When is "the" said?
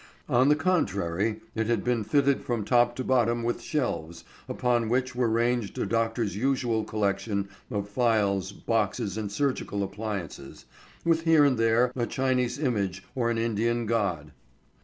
0.49-0.55